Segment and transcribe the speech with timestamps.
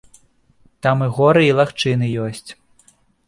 [0.85, 2.45] Там і горы і лагчыны ёсць.